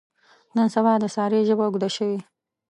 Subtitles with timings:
[0.55, 2.19] نن سبا د سارې ژبه اوږده شوې.